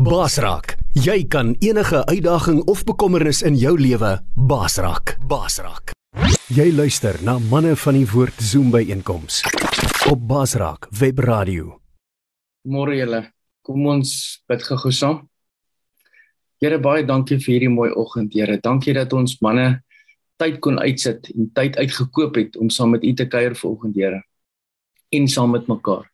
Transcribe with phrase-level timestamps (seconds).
[0.00, 4.14] Basraak, jy kan enige uitdaging of bekommernis in jou lewe
[4.48, 5.10] basraak.
[5.28, 5.92] Basraak.
[6.48, 9.42] Jy luister na manne van die woord Zoom by einkoms
[10.08, 11.74] op Basraak Web Radio.
[12.64, 13.20] Môre julle.
[13.60, 14.14] Kom ons
[14.48, 15.18] bid gou saam.
[16.64, 18.56] Here baie dankie vir hierdie mooi oggend, Here.
[18.56, 19.82] Dankie dat ons manne
[20.40, 24.24] tyd kon uitsit en tyd uitgekoop het om saam met U te kuier vanoggend, Here.
[25.12, 26.08] En saam met mekaar.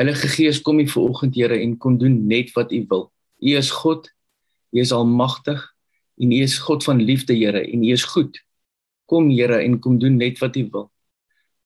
[0.00, 3.08] Heilige Gees, kom U vanoggend, Here, en kom doen net wat U wil.
[3.38, 4.08] U is God.
[4.70, 5.62] U is almagtig
[6.18, 8.38] en U is God van liefde, Here, en U is goed.
[9.06, 10.90] Kom, Here, en kom doen net wat U wil.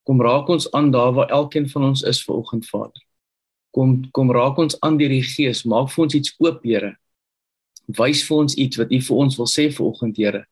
[0.03, 3.03] Kom raak ons aan daar waar elkeen van ons is vanoggend, Vader.
[3.73, 6.95] Kom kom raak ons aan deur die Gees, maak vir ons iets oop, Here.
[7.99, 10.45] Wys vir ons iets wat U vir ons wil sê vanoggend, Here.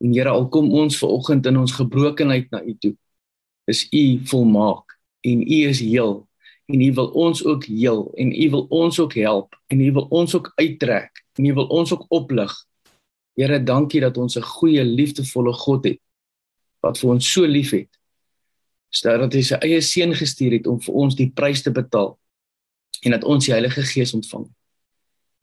[0.00, 2.94] En Here, al kom ons vanoggend in ons gebrokenheid na U toe,
[3.68, 6.22] is U volmaak en U is heel
[6.66, 10.06] en U wil ons ook heel en U wil ons ook help en U wil
[10.10, 12.54] ons ook uittrek en U wil ons ook oplig.
[13.34, 16.00] Here, dankie dat ons 'n goeie, liefdevolle God het
[16.80, 17.88] wat vir ons so liefhet.
[18.88, 22.18] Stel dat hy sy eie seun gestuur het om vir ons die prys te betaal
[23.02, 24.46] en dat ons die Heilige Gees ontvang.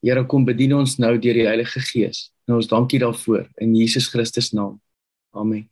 [0.02, 2.32] Here, kom bedien ons nou deur die Heilige Gees.
[2.48, 4.82] En ons dankie daarvoor in Jesus Christus naam.
[5.32, 5.70] Amen.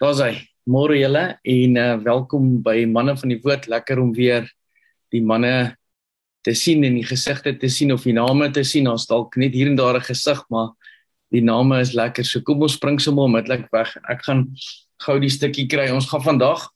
[0.00, 0.55] Daar's hy.
[0.66, 3.68] Môre julle en uh, welkom by manne van die woord.
[3.70, 4.48] Lekker om weer
[5.14, 5.76] die manne
[6.42, 8.88] te sien en die gesigte te sien of die name te sien.
[8.90, 10.74] Ons dalk net hier en daar 'n gesig, maar
[11.30, 12.24] die name is lekker.
[12.24, 13.96] So kom ons spring sommer onmiddellik weg.
[14.10, 14.50] Ek gaan
[15.06, 15.86] gou die stukkie kry.
[15.94, 16.66] Ons gaan vandag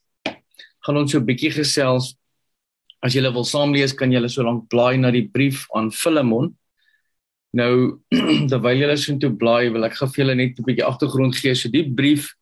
[0.87, 2.15] gaan ons so 'n bietjie gesels.
[3.03, 6.55] As julle wil saamlees, kan julle so lank blaai na die brief aan Filemon.
[7.53, 7.99] Nou
[8.51, 11.55] terwyl julle so intoe blaai, wil ek gou vir julle net 'n bietjie agtergrond gee.
[11.55, 12.37] So die brief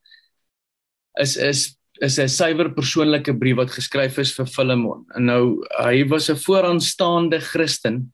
[1.17, 5.07] is is is 'n suiwer persoonlike brief wat geskryf is vir Filemon.
[5.15, 8.13] En nou hy was 'n vooraanstaande Christen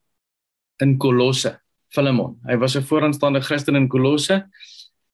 [0.81, 1.61] in Kolosse.
[1.95, 2.39] Filemon.
[2.47, 4.49] Hy was 'n vooraanstaande Christen in Kolosse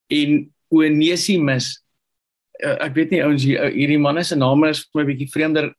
[0.09, 1.83] en Onesimus
[2.63, 5.73] eh, ek weet nie ouens hier hierdie manne se name is vir my bietjie vreemder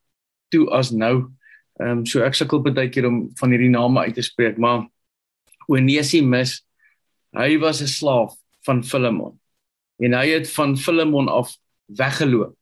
[0.51, 1.31] toe as nou.
[1.79, 4.87] Ehm um, so ek sukkel baie keer om van hierdie name uit te spreek, maar
[5.67, 6.61] Onesimus
[7.37, 9.39] hy was 'n slaaf van Filemon.
[9.99, 11.55] En hy het van Filemon af
[11.97, 12.55] weggeloop.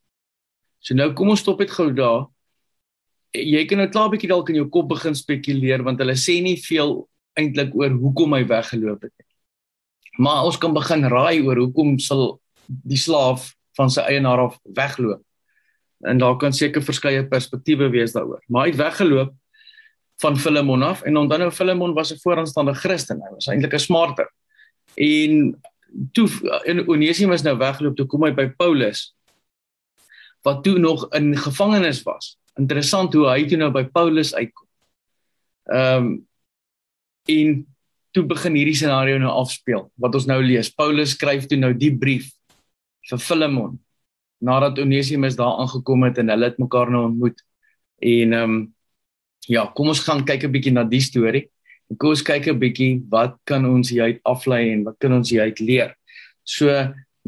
[0.79, 2.27] So nou kom ons stop net gou daar.
[3.35, 6.41] Jy kan nou klaar 'n bietjie dalk in jou kop begin spekuleer want hulle sê
[6.41, 7.07] nie veel
[7.37, 9.27] eintlik oor hoekom hy weggeloop het nie.
[10.19, 15.21] Maar ons kan begin raai oor hoekom sal die slaaf van sy eienaar af wegloop.
[16.07, 18.41] En daar kan seker verskeie perspektiewe wees daaroor.
[18.47, 19.33] Maar hy het weggeloop
[20.19, 23.21] van Filemon af en onthou nou Filemon was 'n vooraanstaande Christen.
[23.21, 24.27] Hy was eintlik 'n smarter.
[24.95, 25.61] En
[26.11, 26.27] toe
[26.65, 29.13] in Onesimus nou weggeloop toe kom hy by Paulus
[30.47, 32.37] wat toe nog in gevangenis was.
[32.59, 34.67] Interessant hoe hy toe nou by Paulus uitkom.
[35.73, 36.17] Ehm um,
[37.29, 37.59] en
[38.15, 40.71] toe begin hierdie scenario nou afspeel wat ons nou lees.
[40.73, 42.31] Paulus skryf toe nou die brief
[43.09, 43.77] vir Filemon
[44.41, 47.37] nadat Onesimus daar aangekom het en hulle het mekaar nou ontmoet.
[48.01, 48.59] En ehm um,
[49.49, 51.49] ja, kom ons gaan kyk 'n bietjie na die storie.
[51.89, 55.29] En kom ons kyk 'n bietjie wat kan ons hieruit aflei en wat kan ons
[55.29, 55.95] hieruit leer.
[56.43, 56.69] So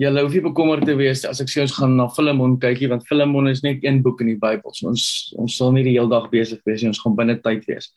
[0.01, 3.03] Jy hoef nie bekommerd te wees as ek sê ons gaan na Filemon kykie want
[3.05, 4.73] Filemon is net een boek in die Bybel.
[4.73, 5.03] So ons
[5.37, 6.89] ons sal nie die hele dag besig wees nie.
[6.89, 7.91] Ons gaan binne tyd wees.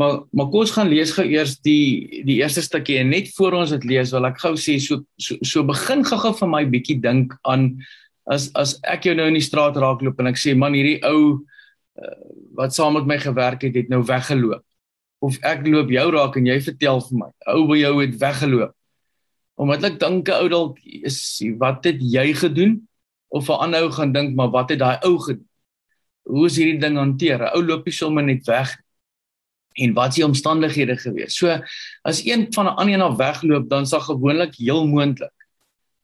[0.00, 3.60] Maar maar kom ons gaan lees gou eers die die eerste stukkie en net voor
[3.60, 6.98] ons dit lees wil ek gou sê so so, so begin gou-gou vir my bietjie
[7.04, 7.76] dink aan
[8.26, 11.20] as as ek jou nou in die straat raakloop en ek sê man hierdie ou
[11.36, 12.16] uh,
[12.58, 14.66] wat saam met my gewerk het het nou weggeloop.
[15.22, 18.74] Of ek loop jou raak en jy vertel vir my ou by jou het weggeloop
[19.56, 21.18] Omdat ek dink ou dalk is
[21.60, 22.80] wat het jy gedoen
[23.32, 25.48] of 'n ander ou gaan dink maar wat het daai ou gedoen?
[26.26, 27.40] Hoe is hierdie ding hanteer?
[27.54, 28.76] Ou loop nie sommer net weg
[29.76, 31.36] en wat is die omstandighede gewees?
[31.36, 31.60] So
[32.02, 35.32] as een van 'n ander een af wegloop, dan sal gewoonlik heel moontlik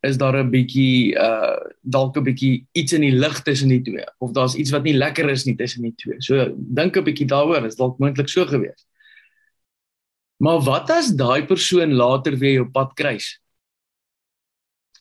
[0.03, 4.07] is daar 'n bietjie uh dalk 'n bietjie iets in die lug tussen die twee
[4.19, 6.17] of daar's iets wat nie lekker is nie tussen die twee.
[6.19, 8.87] So dink 'n bietjie daaroor, is dalk moontlik so gewees.
[10.37, 13.42] Maar wat as daai persoon later weer jou pad kruis?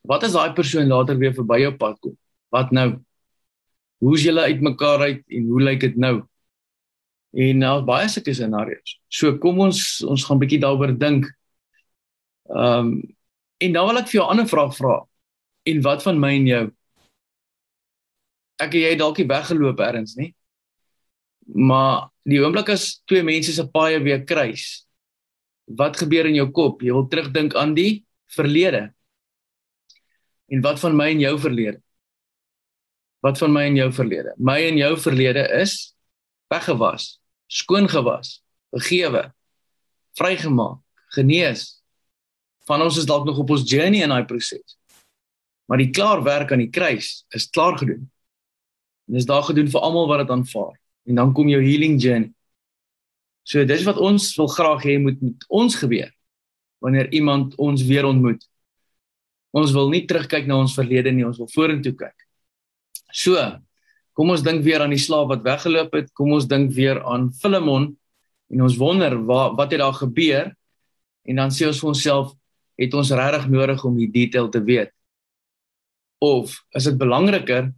[0.07, 2.17] Wat as daai persoon later weer verby jou pad kom?
[2.53, 2.89] Wat nou?
[4.01, 6.15] Hoe's julle uitmekaar uit en hoe lyk dit nou?
[7.31, 8.97] En nou baie sulke scenario's.
[9.13, 11.29] So kom ons ons gaan bietjie daaroor dink.
[12.49, 12.93] Ehm um,
[13.61, 14.95] en nou wil ek vir jou 'n ander vraag vra.
[15.69, 16.63] En wat van my en jou?
[18.57, 20.33] Ek jy dalk nie weggeloop eers nie.
[21.45, 24.87] Maar die oomblik as twee mense se paaie weer kruis,
[25.65, 26.81] wat gebeur in jou kop?
[26.81, 28.93] Jy wil terugdink aan die verlede.
[30.51, 31.79] En wat van my en jou verlede?
[33.23, 34.33] Wat van my en jou verlede?
[34.37, 35.93] My en jou verlede is
[36.51, 38.41] weggewas, skoon gewas,
[38.73, 39.29] vergewe,
[40.19, 40.81] vrygemaak,
[41.15, 41.79] genees.
[42.67, 44.75] Van ons is dalk nog op ons journey in daai proses.
[45.71, 48.03] Maar die klaar werk aan die kruis is klaar gedoen.
[49.07, 50.75] En dis daar gedoen vir almal wat dit aanvaar.
[51.07, 52.33] En dan kom jou healing journey.
[53.47, 56.11] So dis wat ons wil graag hê moet met ons gebeur
[56.81, 58.41] wanneer iemand ons weer ontmoet.
[59.51, 62.27] Ons wil nie terugkyk na ons verlede nie, ons wil vorentoe kyk.
[63.11, 63.35] So,
[64.15, 67.29] kom ons dink weer aan die slaaf wat weggeloop het, kom ons dink weer aan
[67.41, 67.91] Filemon
[68.51, 70.53] en ons wonder wat wat het daar gebeur?
[71.27, 72.31] En dan sê ons vir onsself,
[72.79, 74.91] het ons regtig nodig om die detail te weet?
[76.23, 77.71] Of is dit belangriker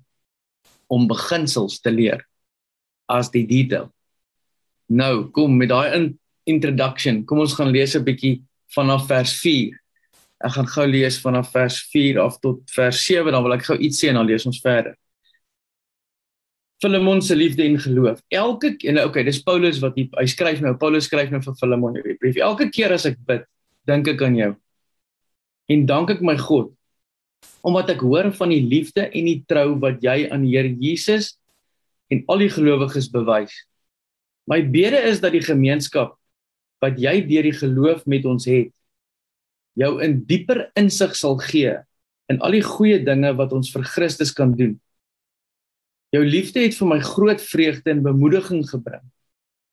[0.91, 2.23] om beginsels te leer
[3.11, 3.89] as die detail?
[4.93, 6.07] Nou, kom met daai in
[6.49, 7.23] introduction.
[7.25, 8.43] Kom ons gaan lees 'n bietjie
[8.75, 9.82] vanaf vers 4.
[10.43, 13.77] Ek gaan gou lees vanaf vers 4 af tot vers 7 dan wil ek gou
[13.79, 14.97] iets sê en dan lees ons verder.
[16.83, 18.19] Filemon se liefde en geloof.
[18.27, 20.73] Elke en okay, dis Paulus wat hy, hy skryf nou.
[20.79, 22.39] Paulus skryf nou vir Filemon hierdie brief.
[22.43, 23.45] Elke keer as ek bid,
[23.87, 24.51] dink ek aan jou.
[25.71, 26.73] En dank ek my God
[27.63, 31.33] omdat ek hoor van die liefde en die trou wat jy aan die Here Jesus
[32.11, 33.55] en al die gelowiges bewys.
[34.47, 36.17] My bede is dat die gemeenskap
[36.83, 38.71] wat jy deur die geloof met ons het
[39.79, 41.75] jou in dieper insig sal gee
[42.31, 44.77] in al die goeie dinge wat ons vir Christus kan doen.
[46.13, 49.03] Jou liefde het vir my groot vreugde en bemoediging gebring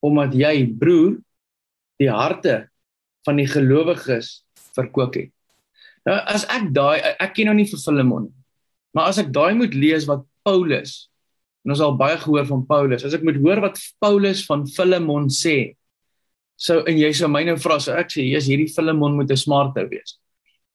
[0.01, 1.19] omdat jy broer
[2.01, 2.55] die harte
[3.27, 4.39] van die gelowiges
[4.73, 5.29] verkoop het.
[6.09, 8.37] Nou as ek daai ek ken nou nie vir Filemon nie.
[8.97, 11.05] Maar as ek daai moet lees wat Paulus
[11.61, 15.29] en ons al baie gehoor van Paulus, as ek moet hoor wat Paulus van Filemon
[15.29, 15.75] sê,
[16.61, 19.37] So en jy sou my nou vra so ek sê jy's hierdie Filemon moet 'n
[19.37, 20.19] smart ou wees.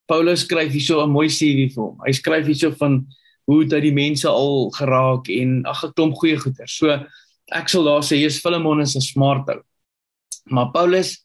[0.08, 1.98] Paulus skryf hierso 'n mooi CV vir hom.
[2.06, 3.06] Hy skryf hierso van
[3.46, 6.66] hoe dit die mense al geraak en ag 'n klomp goeie goeie.
[6.66, 6.90] So
[7.52, 9.62] ek sal daar sê jy's Filemon is 'n smart ou.
[10.50, 11.24] Maar Paulus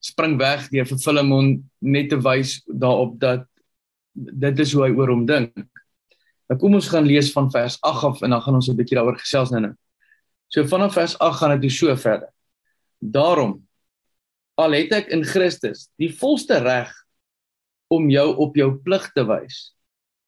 [0.00, 3.46] spring weg deur vir Filemon net te wys daarop dat
[4.14, 5.52] dit is hoe hy oor hom dink.
[6.48, 8.96] Nou kom ons gaan lees van vers 8 af en dan gaan ons 'n bietjie
[8.96, 9.74] daaroor gesels nou-nou.
[10.48, 12.32] So vanaf vers 8 gaan dit so verder.
[13.00, 13.67] Daarom
[14.58, 16.92] al het ek in Christus die volste reg
[17.94, 19.68] om jou op jou plig te wys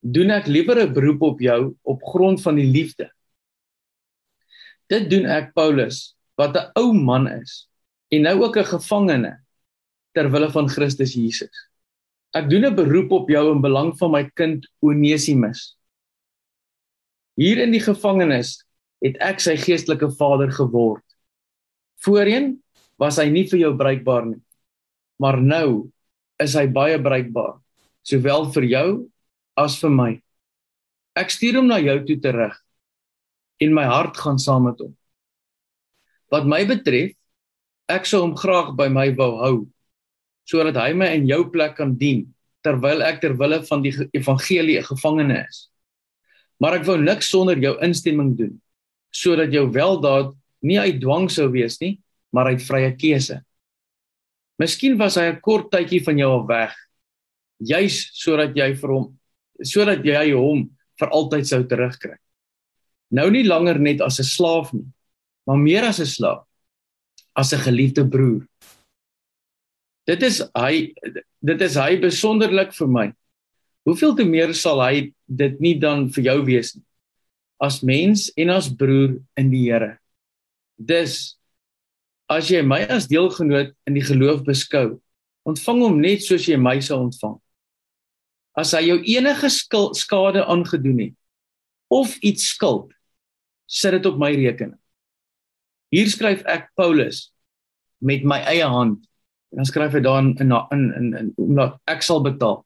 [0.01, 3.11] doen ek liewer 'n beroep op jou op grond van die liefde.
[4.89, 7.69] Dit doen ek Paulus wat 'n ou man is
[8.09, 9.43] en nou ook 'n gevangene
[10.13, 11.69] ter wille van Christus Jesus.
[12.33, 15.77] Ek doen 'n beroep op jou in belang van my kind Onesimus.
[17.35, 18.65] Hier in die gevangenis
[19.01, 21.03] het ek sy geestelike vader geword.
[22.01, 22.60] Voorheen
[23.01, 24.41] was hy nie vir jou bruikbaar nie.
[25.21, 25.89] Maar nou
[26.41, 27.57] is hy baie bruikbaar,
[28.05, 28.87] sowel vir jou
[29.57, 30.11] as vir my.
[31.17, 32.57] Ek stuur hom na jou toe terug
[33.61, 34.93] en my hart gaan saam met hom.
[36.31, 37.13] Wat my betref,
[37.91, 39.55] ek sou hom graag by my wou hou
[40.47, 42.25] sodat hy my in jou plek kan dien
[42.65, 45.69] terwyl ek ter wille van die evangelie 'n gevangene is.
[46.59, 48.61] Maar ek wou niks sonder jou instemming doen
[49.11, 50.33] sodat jou weldaad
[50.63, 51.99] nie uit dwang sou wees nie,
[52.31, 53.41] maar hy het vrye keuse.
[54.61, 56.75] Miskien was hy 'n kort tydjie van jou af weg,
[57.59, 59.17] juis sodat jy vir hom
[59.63, 60.69] sodat jy hom
[60.99, 62.17] vir altyd sou terugkry.
[63.11, 64.87] Nou nie langer net as 'n slaaf nie,
[65.45, 66.45] maar meer as 'n slaaf,
[67.35, 68.47] as 'n geliefde broer.
[70.07, 70.93] Dit is hy
[71.43, 73.13] dit is hy besonderlik vir my.
[73.85, 76.85] Hoeveel te meer sal hy dit nie dan vir jou wees nie
[77.61, 79.99] as mens en as broer in die Here.
[80.81, 81.37] Dis
[82.31, 84.95] as jy my as deelgenoot in die geloof beskou,
[85.47, 87.35] ontvang hom net soos jy my sou ontvang.
[88.55, 91.17] As hy jou enige skade aangedoen het
[91.91, 92.91] of iets skuld,
[93.67, 94.79] sit dit op my rekening.
[95.91, 97.29] Hier skryf ek Paulus
[97.99, 99.03] met my eie hand
[99.51, 102.61] en dan skryf hy daar in in in in omdat ek sal betaal.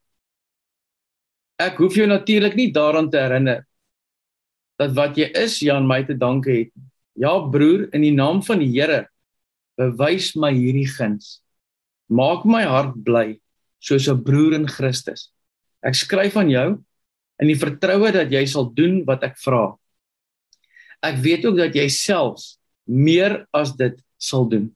[1.58, 3.64] Ek hoef jou natuurlik nie daaraan te herinner
[4.78, 6.72] dat wat jy is Jan my te danke het.
[7.16, 9.06] Ja broer, in die naam van die Here
[9.76, 11.40] bewys my hierdie guns.
[12.08, 13.40] Maak my hart bly
[13.80, 15.30] soos 'n broer in Christus.
[15.82, 16.68] Ek skryf aan jou
[17.40, 19.76] in die vertroue dat jy sal doen wat ek vra.
[21.02, 24.72] Ek weet ook dat jy selfs meer as dit sal doen.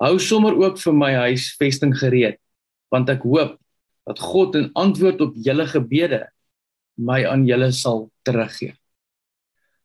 [0.00, 2.38] Hou sommer ook vir my huis vesting gereed,
[2.90, 3.58] want ek hoop
[4.06, 6.26] dat God in antwoord op julle gebede
[6.98, 8.74] my aan julle sal teruggee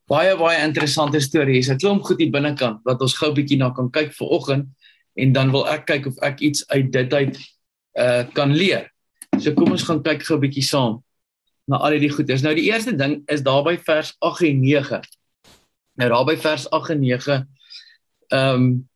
[0.07, 1.59] baie baie interessante storie.
[1.59, 4.65] Hier's 'n klomp goed hier binnekant wat ons gou bietjie na kan kyk vir oggend
[5.15, 7.37] en dan wil ek kyk of ek iets uit dit uit
[7.99, 8.91] uh kan leer.
[9.39, 11.03] So kom ons gaan kyk gou bietjie saam
[11.67, 12.41] na al hierdie goeders.
[12.41, 15.01] Nou die eerste ding is daar by vers 8 en 9.
[15.97, 17.47] Nou daar by vers 8 en 9
[18.27, 18.89] ehm um,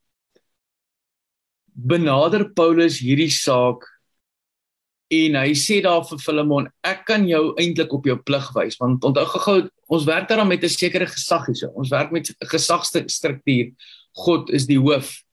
[1.74, 3.91] benader Paulus hierdie saak
[5.12, 9.04] en hy sê daar vir Filemon ek kan jou eintlik op jou plig wys want
[9.04, 9.58] onthou gou
[9.92, 13.72] ons werk daar met 'n sekere gesag hierso ons werk met 'n gesagsstruktuur.
[14.14, 15.24] God is die hoof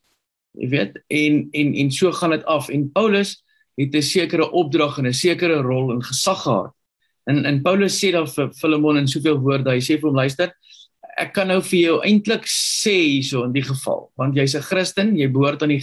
[0.59, 0.99] jy weet?
[1.11, 2.69] En en en so gaan dit af.
[2.69, 3.43] En Paulus
[3.77, 6.73] het 'n sekere opdrag en 'n sekere rol en gesag gehad.
[7.27, 10.53] En en Paulus sê daar vir Filemon in soveel woorde hy sê vir hom luister
[11.19, 15.17] ek kan nou vir jou eintlik sê hierso in die geval want jy's 'n Christen,
[15.17, 15.83] jy behoort aan die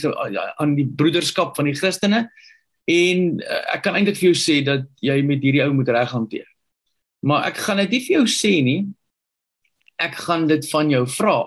[0.59, 2.29] aan die broederskap van die Christene
[2.85, 6.13] en uh, ek kan eintlik vir jou sê dat jy met hierdie ou moet reg
[6.13, 6.47] hanteer.
[7.25, 8.79] Maar ek gaan dit nie vir jou sê nie.
[10.01, 11.37] Ek gaan dit van jou vra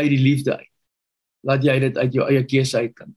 [0.00, 0.70] uit die liefde uit.
[1.44, 3.12] Laat jy dit uit jou eie keuse uit kan.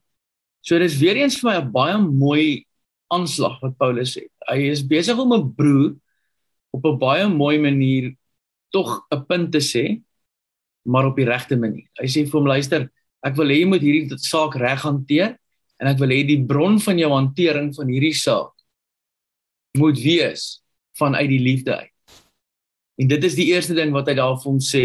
[0.64, 2.64] So dis weer eens vir my 'n baie mooi
[3.12, 4.28] aanslag wat Paulus sê.
[4.48, 5.96] Hy is besig om 'n broer
[6.72, 8.14] op 'n baie mooi manier
[8.72, 10.02] tog 'n punt te sê
[10.84, 11.88] maar op die regte manier.
[12.00, 12.90] Hy sê vir hom luister,
[13.24, 15.38] ek wil hê jy moet hierdie saak reg hanteer
[15.82, 18.52] en ek wil hê die bron van jou hantering van hierdie saak
[19.78, 20.62] moet wees
[20.98, 21.90] vanuit die liefde uit.
[23.02, 24.84] En dit is die eerste ding wat hy daar vir hom sê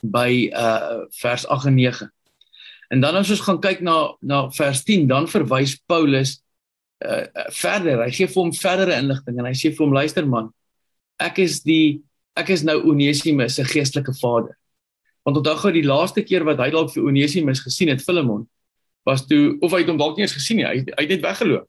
[0.00, 2.06] by uh vers 8 en 9.
[2.94, 6.38] En dan as ons gaan kyk na na vers 10, dan verwys Paulus
[7.04, 8.04] uh verder.
[8.04, 10.52] Hy gee vir hom verdere inligting en hy sê vir hom luister man,
[11.20, 12.00] ek is die
[12.38, 14.54] ek is nou Onesimus se geestelike vader.
[15.26, 18.46] Want onthou gou die laaste keer wat hy dalk vir Onesimus gesien het, Filemon,
[19.08, 21.24] was toe of hy het hom dalk nie eens gesien nie, hy, hy het net
[21.24, 21.66] weggeloop.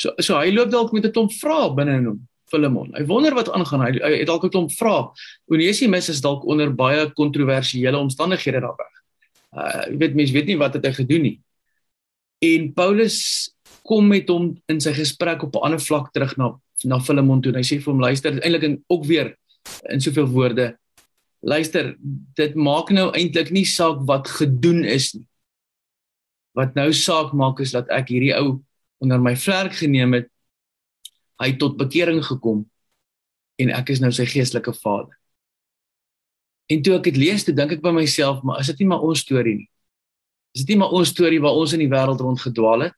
[0.00, 2.20] So so hy loop dalk met 'n klomp vrae binne in hom,
[2.50, 2.94] Filemon.
[2.96, 3.84] Hy wonder wat aangaan.
[3.86, 5.10] Hy, hy het dalk 'n klomp vrae.
[5.52, 8.94] Onesimus is dalk onder baie kontroversiële omstandighede daar weg.
[9.52, 11.40] Uh jy weet mense weet nie wat het hy gedoen nie.
[12.40, 13.50] En Paulus
[13.82, 16.54] kom met hom in sy gesprek op 'n ander vlak terug na
[16.84, 17.52] na Filemon toe.
[17.52, 19.36] Hy sê vir hom luister, eintlik ook weer
[19.90, 20.78] in soveel woorde.
[21.42, 21.96] Luister,
[22.36, 25.26] dit maak nou eintlik nie saak wat gedoen is nie.
[26.56, 28.60] Wat nou saak maak is dat ek hierdie ou
[29.00, 30.28] onder my vlerk geneem het.
[31.40, 32.64] Hy tot bekering gekom
[33.60, 35.14] en ek is nou sy geestelike vader.
[36.70, 39.04] En toe ek dit lees, toe dink ek by myself, maar is dit nie maar
[39.04, 39.68] ons storie nie?
[40.54, 42.96] Is dit nie maar ons storie waar ons in die wêreld rondgedwaal het?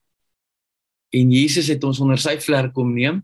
[1.13, 3.21] En Jesus het ons onder sy vlerk kom neem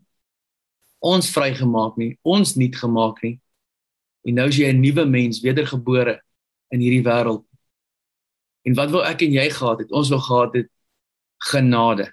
[1.05, 3.37] ons vrygemaak nie, ons nuut gemaak nie.
[4.27, 6.21] En nou is jy 'n nuwe mens, wedergebore
[6.71, 7.45] in hierdie wêreld.
[8.69, 9.93] En wat wil ek en jy gehad het?
[9.97, 10.69] Ons wil gehad het
[11.49, 12.11] genade.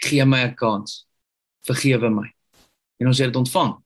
[0.00, 1.06] Gee my 'n kans.
[1.68, 2.28] Vergewe my.
[2.96, 3.76] En ons het dit ontvang.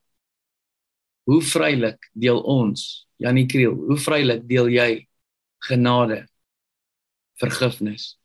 [1.26, 5.08] Hoe vrylik deel ons, Janie Kriel, hoe vrylik deel jy
[5.58, 6.28] genade,
[7.34, 8.18] vergifnis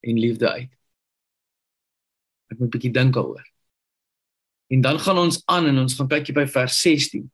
[0.00, 0.70] en liefde uit?
[2.50, 3.44] Ek moet 'n bietjie dink daaroor.
[4.66, 7.30] En dan gaan ons aan en ons gaan kyk by vers 16.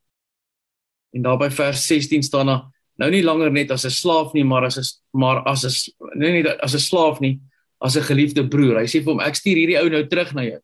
[1.10, 4.44] En daar by vers 16 staan daar nou nie langer net as 'n slaaf nie,
[4.44, 4.84] maar as 'n
[5.18, 5.72] maar as 'n
[6.16, 7.40] nee nee as 'n slaaf nie,
[7.80, 8.80] as 'n geliefde broer.
[8.80, 10.60] Hy sê vir hom ek stuur hierdie ou nou terug na jou.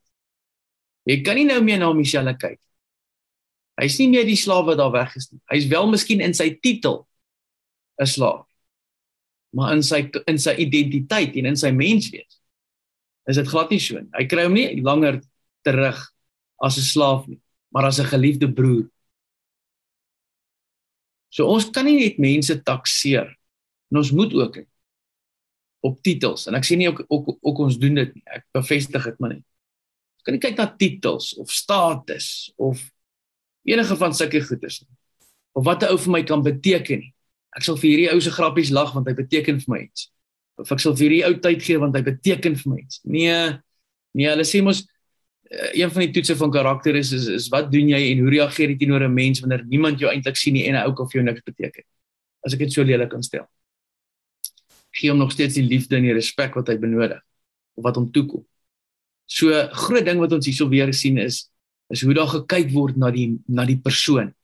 [1.06, 2.60] Jy kan nie nou meer na Michelle kyk.
[3.80, 5.40] Hy's nie meer die slaaf wat daar weg is nie.
[5.50, 7.06] Hy's wel miskien in sy titel
[8.00, 8.46] 'n slaaf.
[9.52, 12.40] Maar in sy in sy identiteit en in sy menswees
[13.28, 14.10] is dit glad nie so nie.
[14.14, 15.20] Hy kry hom nie langer
[15.64, 15.98] terug
[16.62, 17.40] as 'n slaaf nie,
[17.72, 18.90] maar as 'n geliefde broer.
[21.36, 23.28] So ons kan nie net mense takseer
[23.92, 24.62] en ons moet ook
[25.86, 28.24] op titels en ek sê nie ook ook, ook ons doen dit nie.
[28.32, 29.44] Ek bevestig dit maar net.
[30.16, 32.80] Ons kan nie kyk na titels of status of
[33.68, 34.90] enige van sulke goeders nie.
[35.56, 37.12] Of wat 'n ou vir my kan beteken nie.
[37.56, 40.10] Ek sal vir hierdie ou se grappies lag want hy beteken vir my iets.
[40.56, 43.00] Of ek sal vir hierdie ou tyd gee want hy beteken vir my iets.
[43.04, 43.60] Nee.
[44.16, 44.86] Nee, hulle sê mos
[45.50, 48.72] een van die toetse van karakter is, is is wat doen jy en hoe reageer
[48.72, 51.22] jy teenoor 'n mens wanneer niemand jou eintlik sien nie en hy ook of jou
[51.22, 51.84] niks beteken.
[52.44, 53.46] As ek dit so lelik kan stel.
[54.90, 57.22] Gee hom nog steeds die liefde en die respek wat hy benodig
[57.74, 58.44] of wat hom toekom.
[59.26, 61.50] So groot ding wat ons hierso weer sien is
[61.88, 64.34] is hoe daar gekyk word na die na die persoon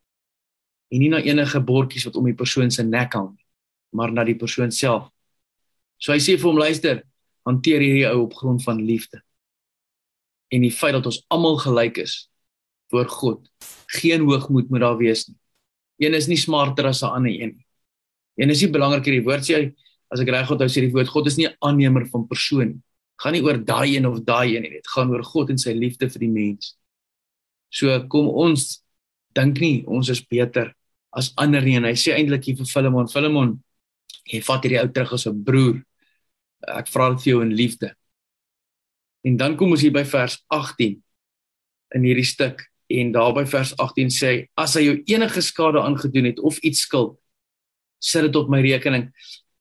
[0.91, 3.37] en nie na enige bordjies wat om die persoon se nek hang
[3.91, 5.11] maar na die persoon self.
[5.99, 7.03] So hy sê vir hom luister,
[7.45, 9.21] hanteer hierdie ou op grond van liefde
[10.53, 12.27] en die feit dat ons almal gelyk is
[12.93, 13.49] voor God.
[13.99, 15.39] Geen hoogmoed moet daar wees nie.
[16.03, 17.67] Een is nie smarter as 'n ander een nie.
[18.37, 19.75] Een is nie belangriker die woord sê
[20.11, 22.83] as ek reg onthou sê die woord God is nie 'n aannemer van persoon nie.
[23.17, 24.71] Gaan nie oor daai een of daai een nie.
[24.71, 26.77] Dit gaan oor God en sy liefde vir die mens.
[27.71, 28.83] So kom ons
[29.35, 30.75] dink nie ons is beter
[31.13, 33.63] as ander nie en hy sê eintlik hier vir Filemon, Filemon,
[34.29, 35.83] jy vat hierdie ou terug as 'n broer.
[36.69, 37.95] Ek vra dit vir jou in liefde.
[39.23, 40.99] En dan kom ons hier by vers 18
[41.95, 46.29] in hierdie stuk en daar by vers 18 sê as hy jou enige skade aangedoen
[46.33, 47.17] het of iets skuld
[48.03, 49.07] sit dit op my rekening.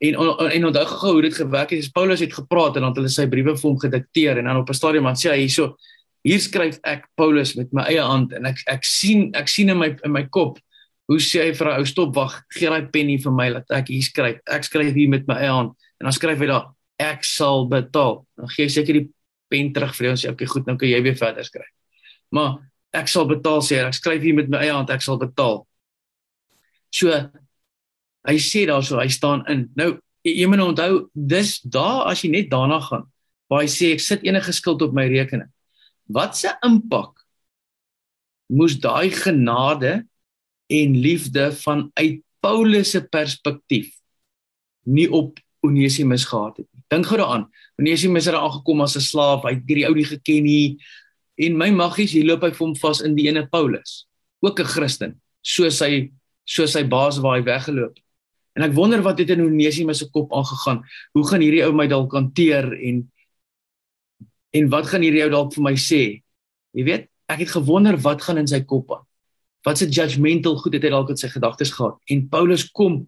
[0.01, 1.79] En en onthou gou hoe dit gewerk het.
[1.79, 4.63] Is Paulus het gepraat en dan het hulle sy briewe vir hom gedikteer en dan
[4.63, 5.75] op 'n stadium dan sê hy hierso
[6.23, 9.77] hier skryf ek Paulus met my eie hand en ek ek sien ek sien in
[9.77, 10.59] my in my kop
[11.07, 13.71] hoe sê hy vir 'n ou stop wag gee daai pen hier vir my laat
[13.71, 14.39] ek hier skryf.
[14.47, 18.25] Ek skryf hier met my eie hand en dan skryf hy daar ek sal betaal.
[18.37, 19.09] Dan gee hy seker die
[19.51, 21.69] pen terug vir jou en sê okay goed nou kan jy weer verder skryf.
[22.31, 22.59] Maar
[22.95, 25.63] ek sal betaal sê ek skryf hier met my eie hand ek sal betaal.
[26.91, 27.11] So
[28.27, 29.67] hy sê daarso hy staan in.
[29.79, 29.95] Nou
[30.27, 33.07] jy moet onthou dis daar as jy net daarna gaan
[33.51, 35.49] waar hy sê ek sit enige skuld op my rekening.
[36.11, 37.19] Wat se impak
[38.51, 40.01] moes daai genade
[40.71, 43.91] en liefde vanuit Paulus se perspektief
[44.87, 46.83] nie op Onesimus gehad het nie.
[46.89, 47.45] Dink gou daaraan.
[47.81, 49.43] Onesimus het aangekom as 'n slaaf.
[49.43, 50.77] Hy het hierdie ou nie geken nie.
[51.37, 54.05] En my maggies, hier loop hy vir hom vas in die ene Paulus,
[54.41, 56.11] ook 'n Christen, soos hy
[56.45, 57.97] soos sy baas waar hy weggeloop.
[58.57, 60.83] En ek wonder wat het in Onesimus se kop aangegaan.
[61.13, 63.11] Hoe gaan hierdie ou my dalk hanteer en
[64.51, 66.21] en wat gaan hierdie ou dalk vir my sê?
[66.75, 69.05] Jy weet, ek het gewonder wat gaan in sy kop aan.
[69.63, 71.95] Wat se judgmental goed het hy dalk in sy gedagtes gehad?
[72.11, 73.07] En Paulus kom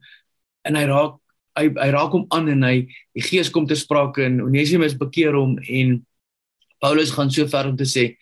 [0.63, 1.19] en hy raak
[1.57, 2.75] hy hy raak hom aan en hy
[3.15, 5.99] die gees kom te sprake en Onesimus bekeer hom en
[6.83, 8.13] Paulus gaan so ver om te sê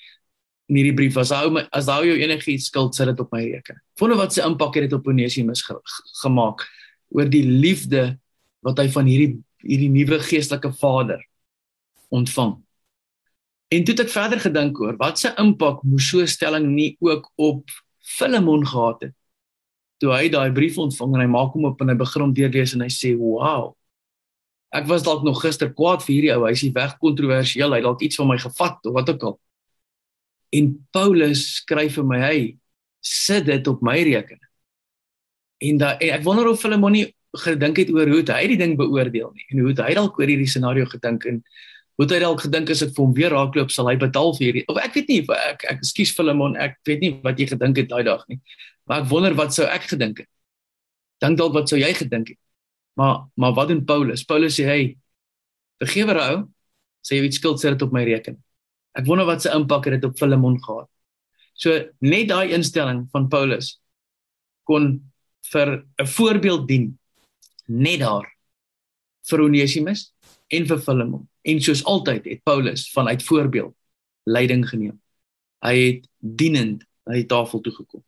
[0.71, 3.43] in hierdie brief as hou my as hou jou enigiets skuld sit dit op my
[3.43, 3.81] rekening.
[3.99, 5.75] Wonder wat se impak het dit op Onesimus ge,
[6.23, 6.65] gemaak
[7.11, 8.15] oor die liefde
[8.63, 11.21] wat hy van hierdie hierdie nuwe geestelike vader
[12.11, 12.55] ontvang.
[13.71, 16.97] En toe het ek verder gedink oor wat se impak moes so 'n stelling nie
[16.99, 17.69] ook op
[18.17, 19.15] Filemon gehad het.
[20.01, 22.73] Toe hy daai brief ontvang en hy maak hom op en hy begin hom deurlees
[22.73, 23.75] en hy sê, "Wow.
[24.73, 26.47] Ek was dalk nog gister kwaad vir hierdie ou.
[26.47, 27.73] Hy's hier weg kontroversieel.
[27.73, 29.39] Hy dalk iets van my gevat of wat ook al."
[30.53, 32.57] En Paulus skryf vir my, "Hey,
[33.01, 34.49] sit dit op my rekening."
[35.59, 38.73] En da en ek wonder of Filemon nie gedink het oor hoe hy die ding
[38.79, 41.39] beoordeel nie en hoe hy dalk oor hierdie scenario gedink en
[41.99, 44.65] hoe hy dalk gedink as dit vir hom weer raakloop sal hy betaal vir hierdie
[44.71, 47.91] of ek weet nie ek ek skuis Filemon ek weet nie wat jy gedink het
[47.91, 48.41] daai dag nie
[48.91, 50.31] maar ek wonder wat sou ek gedink het
[51.23, 52.41] dink dalk wat sou jy gedink het
[52.99, 54.81] maar maar wat doen Paulus Paulus sê hy
[55.79, 56.37] vergewe ou
[57.01, 58.43] sê jy iets skuld sit dit op my rekening
[58.97, 60.89] Ek wonder wat se impak het dit op Filemon gehad.
[61.55, 63.77] So net daai instelling van Paulus
[64.67, 65.11] kon
[65.51, 66.99] vir 'n voorbeeld dien
[67.67, 68.27] net daar
[69.29, 70.13] vir Onesimus
[70.49, 71.29] en vir Filemon.
[71.41, 73.75] En soos altyd het Paulus vanuit voorbeeld
[74.23, 75.01] leiding geneem.
[75.63, 78.03] Hy het dienend na die tafel toe gekom.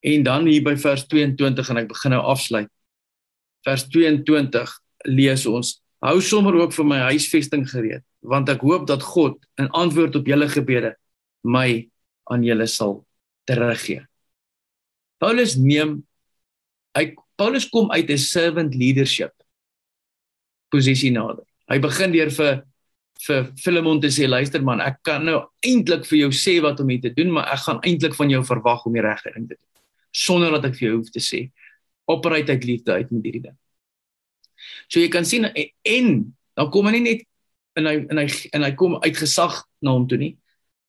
[0.00, 2.70] En dan hier by vers 22 en ek begin nou afsluit.
[3.66, 4.74] Vers 22
[5.10, 9.68] lees ons: Hou sommer ook vir my huisvesting gereed want ek hoop dat God in
[9.78, 10.96] antwoord op julle gebede
[11.46, 11.86] my
[12.32, 13.04] aan julle sal
[13.46, 14.02] teruggee.
[15.22, 16.00] Paulus neem
[16.98, 19.32] hy Paulus kom uit 'n servant leadership
[20.68, 21.46] posisie nader.
[21.70, 22.64] Hy begin deur vir
[23.26, 26.88] vir Filemon te sê luister man, ek kan nou eintlik vir jou sê wat om
[27.00, 29.67] te doen, maar ek gaan eintlik van jou verwag om die regte ding te doen
[30.18, 31.46] sonder dat ek vir jou hoef te sê
[32.08, 33.56] opreit uit liefde uit met hierdie ding.
[34.88, 36.12] So jy kan sien en
[36.58, 37.24] dan kom hy nie net
[37.78, 38.26] en hy en hy
[38.56, 40.34] en hy kom uit gesag na hom toe nie.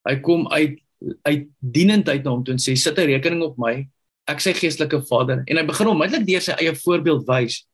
[0.07, 0.79] Hy kom uit
[1.27, 3.87] uit dienendheid na hom toe en sê sit 'n rekening op my.
[4.27, 7.65] Ek sê geestelike Vader en hy begin onmiddellik deur sy eie voorbeeld wys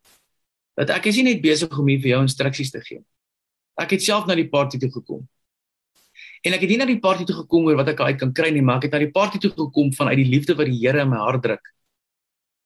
[0.76, 3.02] dat ek is nie net besig om hier vir jou instruksies te gee.
[3.80, 5.28] Ek het self na die party toe gekom.
[6.46, 8.52] En ek het nie na die party toe gekom oor wat ek uit kan kry
[8.54, 11.02] nie, maar ek het na die party toe gekom vanuit die liefde wat die Here
[11.02, 11.72] in my hart druk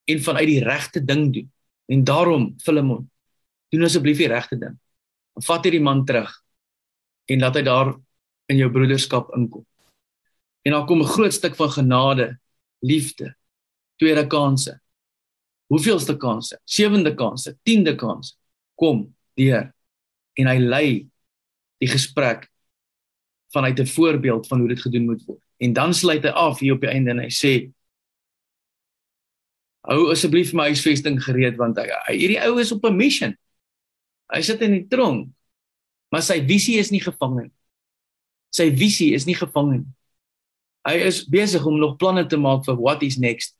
[0.09, 1.47] en vanuit die regte ding doen.
[1.89, 3.05] En daarom Filemon,
[3.69, 4.77] doen asseblief die regte ding
[5.45, 6.31] vat hierdie man terug
[7.31, 7.93] en laat hy daar
[8.51, 9.63] in jou broederskap inkom.
[10.65, 12.39] En daar kom 'n groot stuk van genade,
[12.81, 13.35] liefde,
[13.95, 14.81] tweede kansse.
[15.69, 16.59] Hoeveelste kansse?
[16.65, 18.35] Sewende kansse, tiende kansse
[18.75, 19.73] kom deur
[20.33, 21.09] en hy lei
[21.77, 22.49] die gesprek
[23.51, 25.41] vanuit 'n voorbeeld van hoe dit gedoen moet word.
[25.57, 27.71] En dan sluit hy af hier op die einde en hy sê
[29.79, 33.37] Hou asseblief my huisvesting gereed want hy, hierdie ou is op 'n mission.
[34.33, 35.29] Hy sit in die tronk.
[36.11, 37.51] Maar sy visie is nie gevang nie.
[38.49, 39.85] Sy visie is nie gevang nie.
[40.87, 43.55] Hy is besig om nog planne te maak vir what is next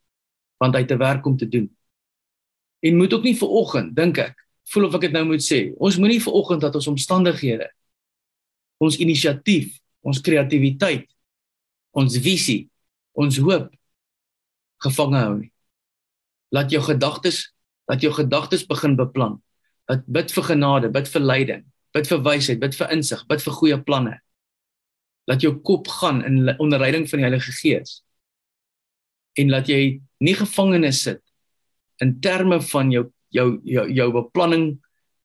[0.60, 1.70] want hy het 'n werk om te doen.
[2.80, 4.36] En moet ook nie vir oggend dink ek,
[4.74, 5.74] voel of ek dit nou moet sê.
[5.78, 7.70] Ons moenie vir oggend dat ons omstandighede
[8.80, 11.08] ons inisiatief, ons kreatiwiteit,
[11.98, 12.70] ons visie,
[13.20, 13.70] ons hoop
[14.84, 15.52] gevange hou nie.
[16.56, 17.50] Laat jou gedagtes,
[17.90, 19.38] laat jou gedagtes begin beplan
[19.90, 21.64] dat bid vir genade, bid vir leiding,
[21.98, 24.20] bid vir wysheid, bid vir insig, bid vir goeie planne.
[25.30, 28.00] Laat jou kop gaan in onderleiding van die Heilige Gees.
[29.38, 31.24] En laat jy nie gevangenes sit
[32.04, 34.70] in terme van jou jou jou jou beplanning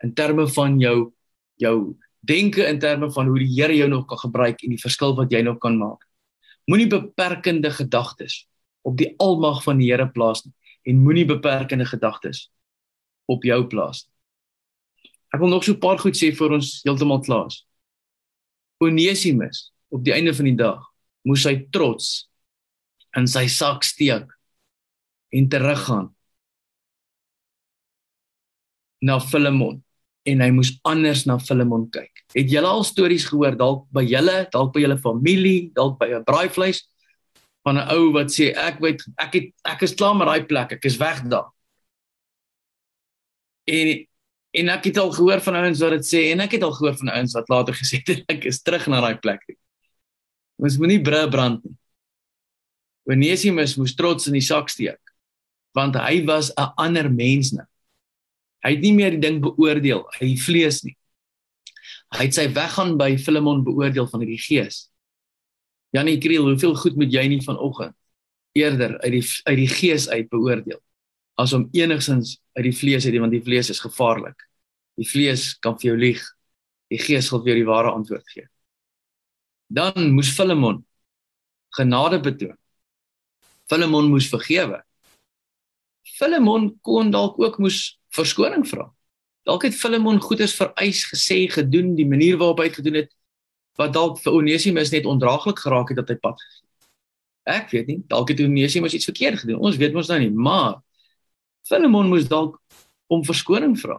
[0.05, 1.13] in terme van jou
[1.61, 1.77] jou
[2.25, 5.33] denke in terme van hoe die Here jou nog kan gebruik en die verskil wat
[5.33, 6.05] jy nog kan maak.
[6.71, 8.45] Moenie beperkende gedagtes
[8.83, 12.51] op die almag van die Here plaas nie en moenie beperkende gedagtes
[13.25, 14.13] op jou plaas nie.
[15.35, 17.67] Ek wil nog so 'n paar goed sê vir ons heeltemal klaar is.
[18.79, 20.81] Onesimus op die einde van die dag
[21.23, 22.29] moes hy trots
[23.17, 24.29] in sy sak steek
[25.33, 26.15] en teruggaan
[29.01, 29.83] na Filemon
[30.25, 32.25] en hy moes anders na Filemon kyk.
[32.35, 36.25] Het julle al stories gehoor dalk by julle, dalk by julle familie, dalk by 'n
[36.25, 36.85] braaivleis
[37.65, 40.73] van 'n ou wat sê ek weet ek het ek is klaar met daai plek,
[40.73, 41.51] ek is weg daar.
[43.67, 44.07] En
[44.55, 46.97] en ek het al gehoor van ouens wat dit sê en ek het al gehoor
[46.97, 49.43] van ouens wat later gesê het ek is terug na daai plek.
[50.57, 51.77] Ons moenie bru brand nie.
[53.11, 55.01] Onesimus moes trots in die sak steek
[55.75, 57.67] want hy was 'n ander mens nou.
[58.65, 60.95] Hy het nie meer die ding beoordeel, hy vlees nie.
[62.15, 64.87] Hy het sy weggaan by Filemon beoordeel van die gees.
[65.95, 67.95] Janie Kriel, hoeveel goed moet jy nie vanoggend
[68.55, 70.79] eerder uit die uit die gees uit beoordeel
[71.43, 74.39] as om enigsins uit die vlees uit want die vlees is gevaarlik.
[74.95, 76.23] Die vlees kan vir jou lieg.
[76.93, 78.47] Die gees sal vir jou die ware antwoord gee.
[79.67, 80.85] Dan moes Filemon
[81.75, 82.55] genade betoon.
[83.67, 84.79] Filemon moes vergewe.
[86.15, 88.89] Filemon kon dalk ook moes verskoning vra.
[89.45, 93.13] Dalk het Filemon goeders vereis gesê gedoen die manier waarop hy dit gedoen het
[93.79, 96.63] wat dalk vir Onesimus net ondraaglik geraak het dat hy pad gegee.
[97.45, 99.61] Ek weet nie, dalk het Onesimus iets verkeerd gedoen.
[99.61, 100.79] Ons weet mos nou nie, maar
[101.69, 102.61] Filemon moes dalk
[103.13, 103.99] om verskoning vra.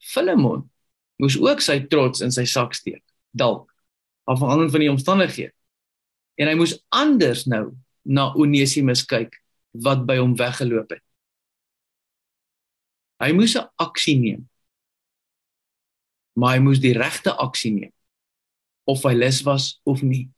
[0.00, 0.64] Filemon
[1.20, 3.02] moes ook sy trots in sy sak steek,
[3.36, 3.68] dalk
[4.30, 5.52] afhangend van die omstandighede.
[6.40, 7.74] En hy moes anders nou
[8.08, 9.36] na Onesimus kyk
[9.84, 11.04] wat by hom weggeloop het.
[13.20, 14.48] Hy moes 'n aksie neem.
[16.32, 17.92] Maar hy moes die regte aksie neem
[18.88, 20.30] of hy lus was of nie.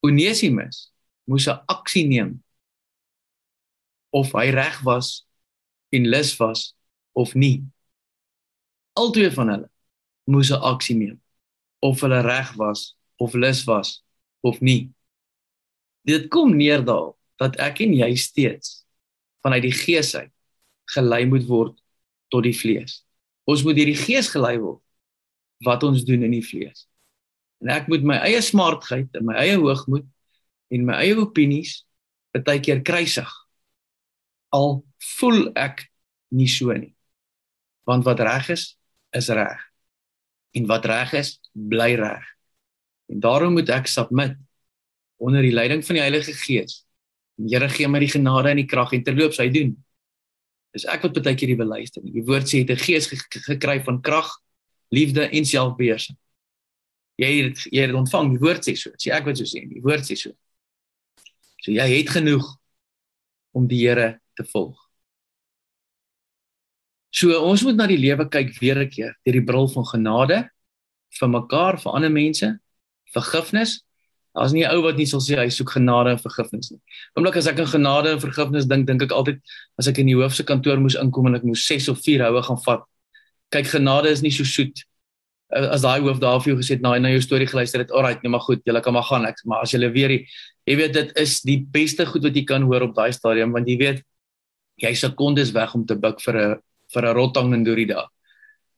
[0.00, 0.90] Onesimus
[1.28, 2.42] moes 'n aksie neem
[4.10, 5.26] of hy reg was
[5.92, 6.74] en lus was
[7.12, 7.64] of nie.
[8.96, 9.70] Albei van hulle
[10.24, 11.20] moes 'n aksie neem
[11.80, 14.02] of hulle reg was of lus was
[14.40, 14.90] of nie.
[16.04, 18.86] Dit kom neer daarop dat ek en jy steeds
[19.44, 20.35] vanuit die gees uit
[20.94, 21.76] gelei moet word
[22.32, 23.02] tot die vlees.
[23.46, 24.82] Ons moet deur die gees gelei word
[25.64, 26.86] wat ons doen in die vlees.
[27.64, 30.06] En ek moet my eie smartheid en my eie hoogmoed
[30.74, 31.80] en my eie opinies
[32.44, 33.30] baie keer kruisig.
[34.52, 34.82] Al
[35.16, 35.86] voel ek
[36.36, 36.92] nie so nie.
[37.88, 38.74] Want wat reg is,
[39.16, 39.62] is reg.
[40.56, 42.24] En wat reg is, bly reg.
[43.08, 44.36] En daarom moet ek submit
[45.16, 46.82] onder die leiding van die Heilige Gees.
[47.40, 49.76] Die Here gee my die genade en die krag en terloops hy doen
[50.76, 52.04] Dis ek wat baie keer die beluister.
[52.04, 53.08] Die woord sê jy het 'n gees
[53.48, 54.28] gekry van krag,
[54.92, 56.16] liefde en selfbeheersing.
[57.16, 58.90] Jy het jy het ontvang die woord sê so.
[59.00, 60.36] Sê ek wat so sê, die woord sê so.
[61.64, 62.44] So jy het genoeg
[63.52, 64.76] om die Here te volg.
[67.10, 70.50] So ons moet na die lewe kyk weer 'n keer deur die bril van genade
[71.18, 72.60] vir mekaar, vir ander mense,
[73.14, 73.85] vergifnis
[74.36, 76.80] Daar's nie 'n ou wat nie sal sê hy soek genade en vergifnis nie.
[77.16, 79.40] Oomblik as ek aan genade en vergifnis dink, dink ek altyd
[79.78, 82.20] as ek in die hoof se kantoor moes inkom en ek moes 6 of 4
[82.20, 82.82] houe gaan vat.
[83.50, 84.84] Kyk, genade is nie so soet.
[85.50, 88.22] As daai hoof daar vir jou gesê het, "Nou, nou jou storie geluister het, alright,
[88.22, 90.26] nee maar goed, jy kan maar gaan ek, maar as jy weer die
[90.66, 93.68] jy weet dit is die beste goed wat jy kan hoor op daai stadium want
[93.68, 94.02] jy weet
[94.82, 98.08] jy sekondes weg om te buk vir 'n vir 'n rottang in deur die dag.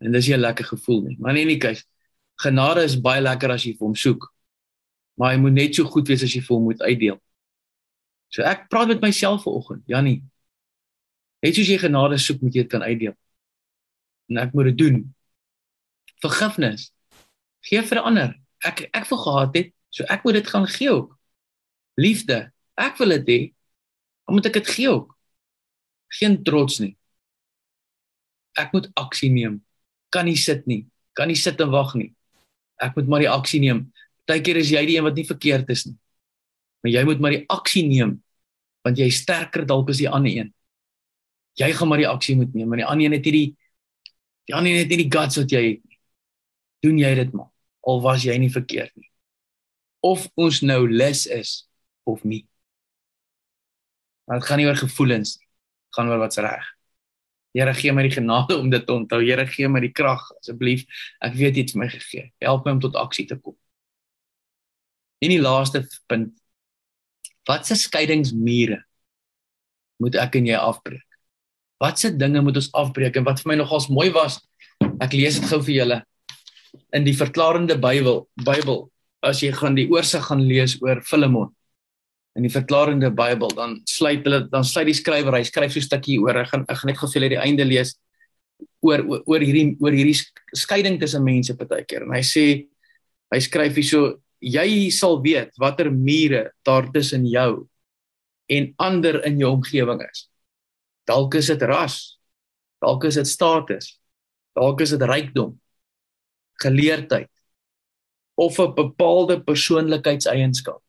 [0.00, 1.16] En dis 'n lekker gevoel nie.
[1.18, 1.82] Maar nee, nee, kyk.
[2.36, 4.30] Genade is baie lekker as jy vir hom soek
[5.18, 7.18] maar hy moet net so goed wees as jy vir hom moet uitdeel.
[8.30, 10.20] So ek praat met myself vanoggend, Jannie.
[11.42, 13.16] Net soos jy genade soek, moet jy dit kan uitdeel.
[14.30, 15.00] En ek moet dit doen.
[16.22, 16.90] Vergifnis.
[17.66, 18.34] Gee vir ander.
[18.66, 21.14] Ek ek wil gehad het, so ek moet dit gaan gee ook.
[21.98, 22.40] Liefde.
[22.78, 23.40] Ek wil dit hê.
[24.26, 25.14] Dan moet ek dit gee ook.
[26.20, 26.94] Geen trots nie.
[28.58, 29.60] Ek moet aksie neem.
[30.14, 30.84] Kan nie sit nie.
[31.18, 32.12] Kan nie sit en wag nie.
[32.78, 33.88] Ek moet maar die aksie neem.
[34.28, 35.96] Partykeer is jy die een wat nie verkeerd is nie.
[36.84, 38.18] Maar jy moet maar die aksie neem
[38.86, 40.52] want jy is sterker dalk as die ander een.
[41.58, 43.48] Jy gaan maar die aksie moet neem, maar die ander een het hierdie
[44.48, 45.98] die ander een het nie die guts wat jy het nie.
[46.86, 47.50] Doen jy dit maar
[47.88, 49.08] al was jy nie verkeerd nie.
[50.04, 51.52] Of ons nou lus is
[52.08, 52.44] of nie.
[54.28, 55.46] Want dit gaan nie oor gevoelens nie.
[55.48, 56.74] Dit gaan oor wat's reg.
[57.56, 59.22] Here gee my die genade om dit te onthou.
[59.24, 60.84] Here gee my die krag asseblief.
[61.24, 62.28] Ek weet het my gegee.
[62.44, 63.56] Help my om tot aksie te kom.
[65.18, 66.34] En die laaste punt.
[67.48, 68.82] Wat se skeidingsmure
[70.02, 71.04] moet ek en jy afbreek?
[71.82, 74.40] Watse dinge moet ons afbreek en wat vir my nogals mooi was,
[75.02, 75.98] ek lees dit gou vir julle
[76.94, 78.82] in die verklarende Bybel, Bybel,
[79.24, 81.54] as jy gaan die oorsig gaan lees oor Filemon
[82.38, 85.88] in die verklarende Bybel, dan sluit hulle dan sluit die skrywer, hy skryf so 'n
[85.88, 87.94] stukkie oor, ek gaan ek gaan net gou vir julle die einde lees
[88.82, 90.18] oor oor hierdie oor hierdie
[90.54, 92.44] skeiding tussen mense partykeer en hy sê
[93.32, 97.68] hy skryf hierso jy sal weet watter mure daar tussen jou
[98.48, 100.28] en ander in jou omgewing is.
[101.08, 102.18] Dalk is dit ras,
[102.80, 103.96] dalk is dit status,
[104.56, 105.58] dalk is dit rykdom,
[106.62, 107.30] geleerdheid
[108.38, 110.82] of 'n bepaalde persoonlikheidseienskap.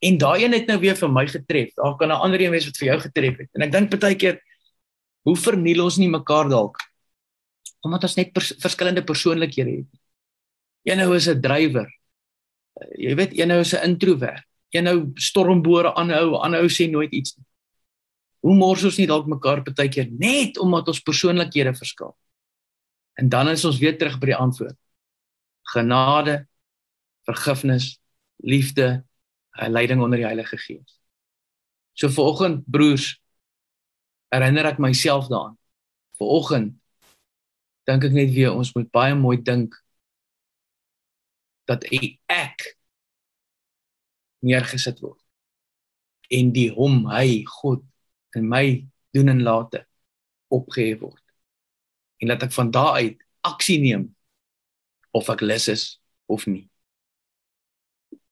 [0.00, 1.74] En daai een het nou weer vir my getref.
[1.74, 3.48] Daar kan 'n ander een wees wat vir jou getref het.
[3.52, 4.40] En ek dink baie keer
[5.22, 6.76] hoe verniel ons nie mekaar dalk
[7.80, 10.00] omdat ons net pers verskillende persoonlikhede het.
[10.84, 11.99] Een nou is 'n drywer.
[12.96, 14.46] Jy weet, een nou is 'n introwert.
[14.70, 17.46] Een nou stormbore aanhou, aanhou sê nooit iets nie.
[18.40, 22.16] Hoe mors ons nie dalk mekaar baie keer net omdat ons persoonlikhede verskil.
[23.14, 24.76] En dan is ons weer terug by die antwoord
[25.70, 26.46] genade,
[27.22, 28.00] vergifnis,
[28.36, 29.04] liefde,
[29.50, 30.98] leiding onder die Heilige Gees.
[31.92, 33.20] So vanoggend broers,
[34.32, 35.58] herinner ek myself daaraan.
[36.18, 36.76] Vanoggend
[37.88, 39.74] dink ek net weer ons moet baie mooi dink
[41.70, 42.66] dat ek
[44.42, 45.20] neergesit word
[46.30, 47.82] en die hom hy God
[48.38, 48.64] in my
[49.14, 49.84] doen en late
[50.50, 51.22] opgehef word.
[52.22, 54.10] En dat ek van daai uit aksie neem
[55.16, 55.84] of ek lus is
[56.30, 56.68] of nie.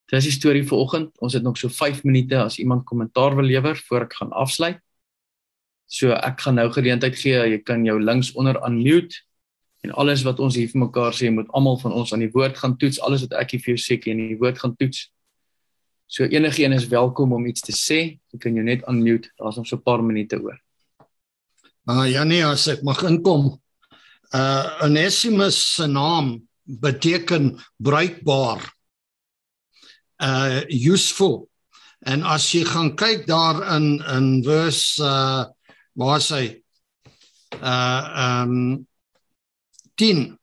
[0.08, 1.10] Dis die storie vir oggend.
[1.24, 4.78] Ons het nog so 5 minute as iemand kommentaar wil lewer voor ek gaan afsluit.
[5.88, 7.36] So ek gaan nou geleentheid gee.
[7.54, 9.24] Jy kan jou links onder unmute
[9.80, 12.58] en alles wat ons hier vir mekaar sê moet almal van ons aan die woord
[12.58, 13.00] gaan toets.
[13.00, 15.06] Alles wat ek hier vir jou sê, kan die woord gaan toets.
[16.08, 18.00] So enigiemand is welkom om iets te sê.
[18.32, 19.30] Jy kan jou net unmute.
[19.36, 20.58] Daar's nog so 'n paar minute oor.
[21.86, 23.60] Ah uh, ja nee, as ek mag inkom.
[24.34, 28.60] Uh Onesimus se naam beteken bruikbaar
[30.18, 31.48] uh useful
[32.00, 35.44] en as jy gaan kyk daar in in vers uh
[35.92, 36.60] waar sê
[37.62, 38.02] uh
[38.42, 38.86] um
[39.98, 40.36] 10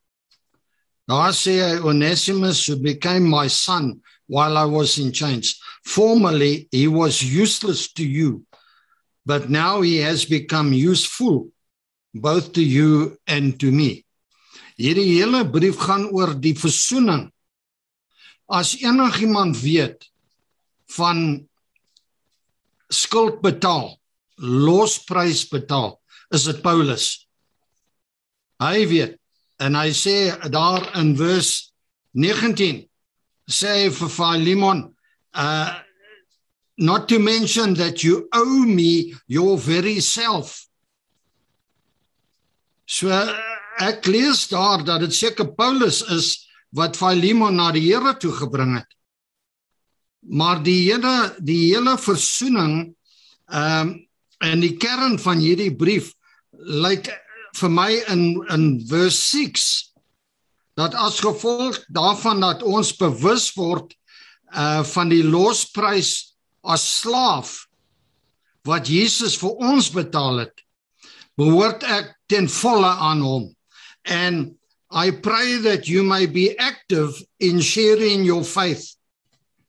[1.09, 3.85] daar sê hy onesimus who became my son
[4.27, 5.57] while i was in chains
[5.95, 8.43] formerly he was useless to you
[9.25, 11.47] but now he has become useful
[12.13, 14.05] both to you and to me
[14.75, 17.29] Hierdie hele brief gaan oor die versoening.
[18.51, 20.03] As enigiemand weet
[20.97, 21.47] van
[22.91, 23.95] skuld betaal,
[24.35, 25.95] losprys betaal,
[26.35, 27.05] is dit Paulus.
[28.61, 29.15] Hy weet
[29.59, 30.17] en hy sê
[30.51, 31.71] daar in vers
[32.13, 32.83] 19
[33.47, 34.85] sê vir Philemon
[35.33, 35.81] uh
[36.77, 40.67] not to mention that you owe me your very self.
[42.85, 43.07] So
[43.79, 48.75] ek lees daar dat dit seker Paulus is wat Philemon na die Here toe gebring
[48.75, 48.91] het.
[50.27, 52.91] Maar die hele die hele versoening
[53.51, 54.01] ehm um,
[54.43, 56.09] en die kern van hierdie brief
[56.51, 57.07] lyk
[57.55, 59.67] vir my in in vers 6
[60.75, 63.95] dat as gevolg daarvan dat ons bewus word
[64.55, 67.57] uh van die losprys as slaaf
[68.65, 70.65] wat Jesus vir ons betaal het
[71.37, 73.55] behoort ek ten volle aan hom
[74.05, 74.55] And
[74.91, 78.95] I pray that you may be active in sharing your faith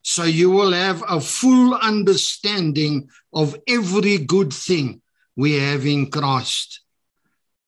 [0.03, 5.03] so you will have a full understanding of every good thing
[5.35, 6.81] we have in Christ.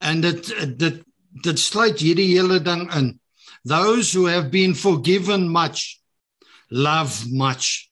[0.00, 1.02] And dit dit
[1.42, 3.20] dit sluit hierdie hele ding in.
[3.64, 5.98] Those who have been forgiven much
[6.70, 7.88] love much.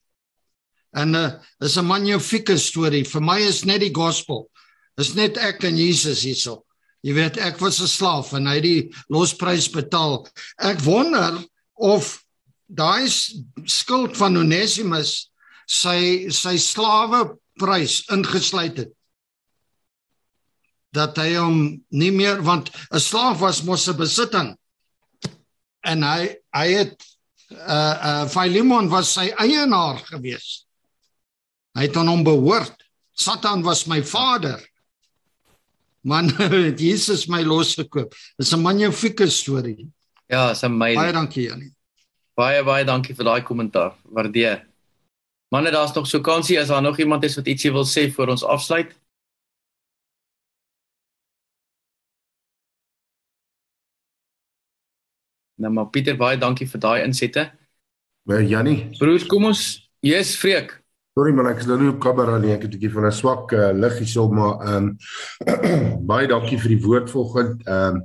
[0.92, 3.04] En uh, is 'n magnifieke storie.
[3.04, 4.48] Vir my is net die gospel.
[4.96, 6.64] Is net ek en Jesus hierso.
[7.02, 10.26] Jy weet ek was 'n slaaf en hy het die losprys betaal.
[10.58, 12.24] Ek wonder of
[12.66, 13.06] daai
[13.64, 15.28] skuld van Onesimus
[15.66, 18.95] sy sy slawe prys ingesluit het.
[20.96, 21.58] Dat hy hom
[21.90, 24.54] nie meer want 'n slaaf was mos 'n besitting.
[25.84, 26.96] En hy hy het
[27.50, 30.66] uh uh Philemon was sy eienaar gewees.
[31.76, 32.82] Hy het aan hom behoort.
[33.12, 34.60] Satan was my vader
[36.06, 36.30] man
[36.70, 38.14] het Jesus my losgekoop.
[38.38, 39.90] Dis 'n magnifieke storie.
[40.26, 41.00] Ja, is amazing.
[41.00, 41.72] Baie dankie Janie.
[42.34, 43.94] Baie baie dankie vir daai kommentaar.
[44.02, 44.66] Waardeer.
[45.48, 48.28] Manne, daar's nog so kansie as daar nog iemand is wat ietsie wil sê voor
[48.28, 48.94] ons afsluit.
[55.56, 57.46] Nou maar Pieter, baie dankie vir daai insette.
[58.28, 58.90] Baie Janie.
[58.98, 59.62] Broers, kom ons,
[60.04, 60.74] Jesus vreek.
[61.16, 62.52] Sorry man, ek is nou nie op kamera nie.
[62.52, 66.58] Ek het 'n bietjie van 'n swak uh, lig hierso, maar ehm um, baie dankie
[66.60, 67.64] vir die woord vanoggend.
[67.64, 68.02] Ehm um,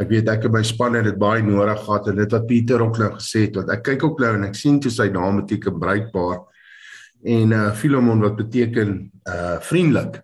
[0.00, 2.80] ek weet ek en my span het dit baie nodig gehad en dit wat Pieter
[2.80, 5.42] ook nou gesê het, want ek kyk ook nou en ek sien toe sy naam
[5.42, 6.40] beteken bruikbaar
[7.22, 10.22] en uh Philemon wat beteken uh vriendelik.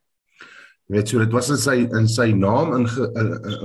[0.89, 3.11] Jy weet so dit was in sy in sy naam inge,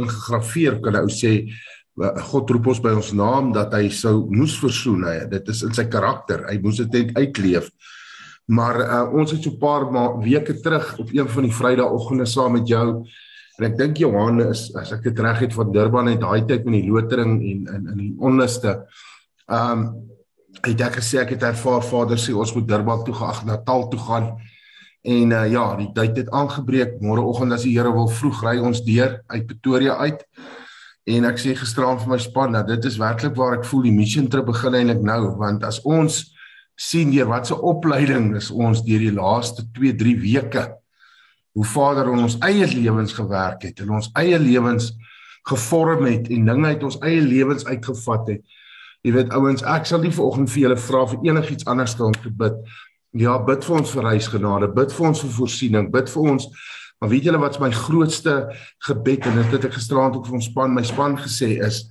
[0.03, 1.47] ingegrafieer kan ou sê
[1.95, 5.03] God roep ons by ons naam dat hy sou moes versoen.
[5.05, 6.47] Hy, dit is in sy karakter.
[6.49, 7.69] Hy moes dit net uitleef.
[8.45, 9.85] Maar uh, ons het so 'n paar
[10.19, 13.05] weke terug op een van die Vrydagoggende saam met jou
[13.57, 16.65] en ek dink Johan is as ek dit reg het van Durban het daai tyd
[16.65, 18.87] met die lotering en in in die onluste.
[19.47, 20.09] Um
[20.63, 23.99] het ek gesê ek het ervaar Vader sê ons moet Durban toe gaan, Natal toe
[23.99, 24.37] gaan.
[25.03, 27.01] En uh, ja, die tyd het aangebreek.
[27.01, 30.23] Môreoggend as die Here wil vroeg ry ons deur uit Pretoria uit.
[31.03, 33.95] En ek sê gisteraand vir my span dat dit is werklik waar ek voel die
[33.95, 36.21] mission trip begin eintlik nou want as ons
[36.79, 40.63] sien deur watse opleiding is ons deur die laaste 2 3 weke
[41.53, 44.93] hoe Vader in ons eie lewens gewerk het en ons eie lewens
[45.49, 48.59] gevorm het en dinge uit ons eie lewens uitgevat het.
[49.03, 52.31] Jy weet ouens, ek sal nie vanoggend vir julle vra vir enigiets anders dan te
[52.31, 52.55] bid.
[53.19, 56.47] Ja, bid vir ons vir reisgenade, bid vir ons vir voorsiening, bid vir ons
[57.03, 58.33] Maar weet julle wat my grootste
[58.87, 61.81] gebed en dit het ek gisteraand ook vir ons span, my span gesê is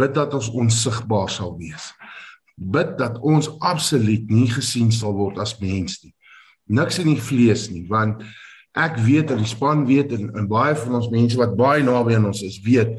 [0.00, 1.90] bid dat ons onsigbaar sal wees.
[2.56, 6.14] Bid dat ons absoluut nie gesien sal word as mens nie.
[6.80, 8.24] Niks in die vlees nie, want
[8.72, 12.16] ek weet en die span weet en, en baie van ons mense wat baie naby
[12.16, 12.96] aan ons is, weet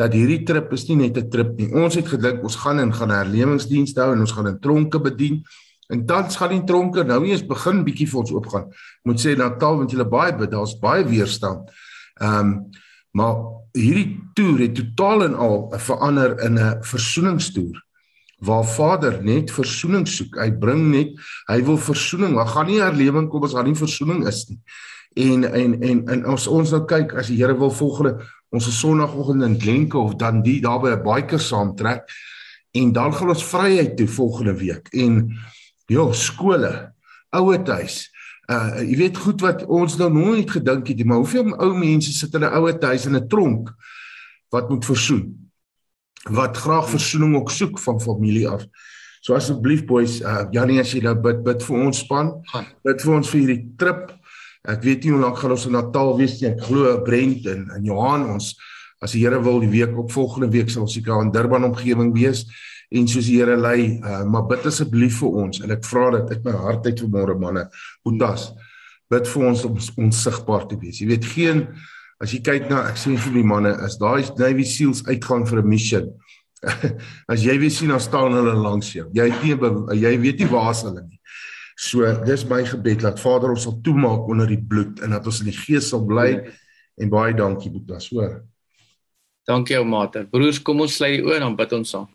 [0.00, 1.68] dat hierdie trip is nie net 'n trip nie.
[1.76, 5.42] Ons het gedink ons gaan in gaan herlewingsdienste hou en ons gaan in tronke bedien.
[5.92, 8.70] En tans gaan die tronke nou eers begin bietjie vir ons oopgaan.
[9.08, 11.68] Moet sê Natal want julle baie bid, daar's baie weerstand.
[12.20, 12.54] Ehm um,
[13.12, 13.36] maar
[13.76, 17.76] hierdie toer het totaal en al verander in 'n versoeningstoer
[18.42, 20.38] waar Vader net versoening soek.
[20.40, 21.12] Hy bring net
[21.46, 22.34] hy wil versoening.
[22.34, 24.58] Daar gaan nie herlewing kom as daar nie versoening is nie.
[25.14, 28.16] En en en en ons ons nou kyk as die Here wil volgende
[28.52, 32.08] ons Sondagoggend in Glenke of dan die daar by 'n biker saamtrek
[32.72, 34.88] en dan gaan ons vryheid toe volgende week.
[34.92, 35.36] En
[35.92, 36.72] Ja, skole,
[37.36, 38.06] ouerhuis.
[38.50, 42.12] Uh jy weet goed wat ons nou nooit gedink het nie, maar hoeveel ou mense
[42.12, 43.70] sit in 'n ouerhuis in 'n tronk
[44.50, 45.50] wat moet versoen.
[46.30, 48.64] Wat graag versoening ook soek van familie af.
[49.20, 52.42] So asseblief boys, uh Janie as jy nou bid bid vir ons span.
[52.84, 54.12] Bid vir ons vir hierdie trip.
[54.64, 56.50] Ek weet nie hoe lank gaan ons in Natal wees nie.
[56.50, 58.56] Ek glo Brent en, en Johan ons
[59.02, 62.12] as die Here wil die week op volgende week sal ons seker in Durban omgewing
[62.14, 62.46] wees
[62.92, 66.34] en soos die Here lei, uh, maar bid asseblief vir ons en ek vra dit
[66.34, 67.66] uit my hart uit vanmôre manne.
[68.04, 68.50] Boetas,
[69.12, 71.00] bid vir ons om onsigbaar te wees.
[71.00, 71.66] Jy weet geen
[72.22, 75.62] as jy kyk na ek sê vir die manne, as daai Navy Seals uitgaan vir
[75.62, 76.12] 'n mission.
[77.32, 79.08] as jy weer sien dan staan hulle langs jou.
[79.14, 81.18] Jy weet nie jy weet nie waar hulle nie.
[81.76, 85.40] So dis my gebed dat Vader ons sal toemaak onder die bloed en dat ons
[85.42, 86.28] in die gees sal bly
[87.00, 88.42] en baie dankie Boetas, hoor.
[89.48, 90.28] Dankie ou mater.
[90.30, 92.10] Broers, kom ons sluit die oë en dan bid ons saam.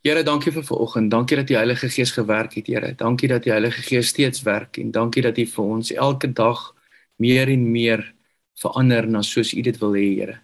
[0.00, 1.10] Here, dankie vir vanoggend.
[1.12, 2.94] Dankie dat die Heilige Gees gewerk het, Here.
[2.96, 6.62] Dankie dat die Heilige Gees steeds werk en dankie dat U vir ons elke dag
[7.20, 8.06] meer en meer
[8.62, 10.38] verander na soos U dit wil hê, Here.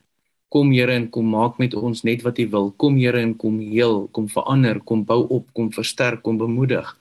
[0.52, 2.70] Kom Here en kom maak met ons net wat U wil.
[2.76, 6.92] Kom Here en kom heel, kom verander, kom bou op, kom versterk, kom bemoedig.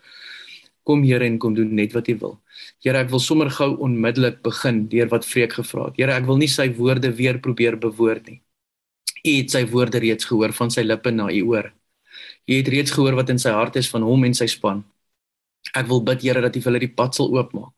[0.88, 2.40] Kom Here en kom doen net wat U wil.
[2.80, 6.00] Here, ek wil sommer gou onmiddellik begin deur wat Vreek gevra het.
[6.00, 8.44] Here, ek wil nie sy woorde weer probeer bewoord nie.
[9.26, 11.76] U het sy woorde reeds gehoor van sy lippe na U oor.
[12.46, 14.84] Jy het reeds gehoor wat in sy hart is van hom en sy span.
[15.74, 17.74] Ek wil bid Here dat U vir hulle die pad sal oopmaak.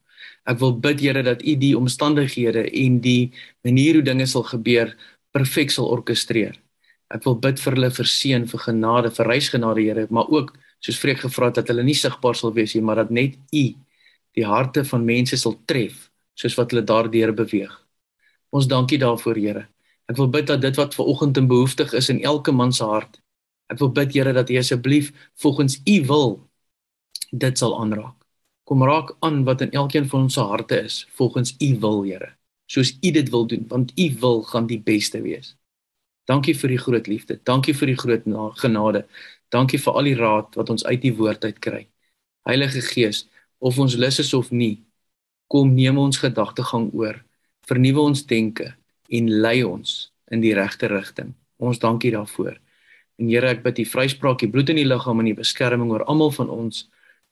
[0.47, 3.31] Ek wil bid Here dat U die omstandighede en die
[3.63, 4.91] manier hoe dinge sal gebeur
[5.35, 6.57] perfek sal orkestreer.
[7.13, 10.51] Ek wil bid vir hulle verseën vir genade, vir reisgenade Here, maar ook
[10.83, 13.65] soos vreek gevra het dat hulle nie sigbaar sal wees nie, maar dat net U
[14.37, 17.71] die harte van mense sal tref soos wat hulle daardeur beweeg.
[18.51, 19.63] Ons dankie daarvoor Here.
[20.11, 22.83] Ek wil bid dat dit wat ver oggend in behoeftig is in elke man se
[22.83, 23.17] hart
[23.67, 25.11] Ek wil bid Here dat U asseblief
[25.43, 26.29] volgens U wil
[27.31, 28.15] dit sal aanraak.
[28.67, 32.33] Kom raak aan wat in elkeen van ons se harte is volgens U wil, Here.
[32.67, 35.55] Soos U dit wil doen, want U wil gaan die beste wees.
[36.27, 37.39] Dankie vir die groot liefde.
[37.43, 38.25] Dankie vir die groot
[38.59, 39.05] genade.
[39.49, 41.87] Dankie vir al die raad wat ons uit U woord uit kry.
[42.47, 43.27] Heilige Gees,
[43.59, 44.83] of ons lus is of nie,
[45.47, 47.23] kom neem ons gedagtegang oor.
[47.67, 48.73] Vernuwe ons denke
[49.07, 51.33] en lei ons in die regte rigting.
[51.57, 52.59] Ons dankie daarvoor.
[53.17, 56.05] En Here, ek bid U vryspraak, U bloed in die liggaam en U beskerming oor
[56.05, 56.85] almal van ons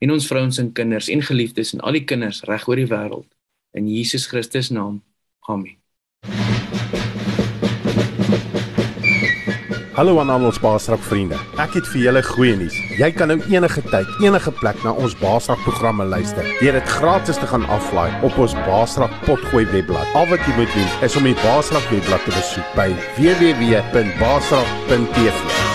[0.04, 3.30] en ons vrouens en kinders en geliefdes en al die kinders reg oor die wêreld
[3.78, 5.04] in Jesus Christus naam.
[5.48, 5.78] Amen.
[9.96, 11.38] Hallo aan al ons Baasrak vriende.
[11.62, 12.76] Ek het vir julle goeie nuus.
[13.00, 16.44] Jy kan nou enige tyd, enige plek na ons Baasrak programme luister.
[16.60, 20.12] Deur dit gratis te gaan aflaai op ons Baasrak potgooi webblad.
[20.18, 22.90] Al wat jy moet doen is om die Baasrak webblad te besoek by
[23.22, 25.75] www.baasrak.tv.